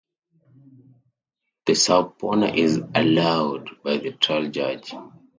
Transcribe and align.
The 1.67 1.75
subpoena 1.75 2.47
is 2.47 2.81
allowed 2.95 3.83
by 3.83 3.97
the 3.97 4.13
trial 4.13 4.49
judge. 4.49 4.95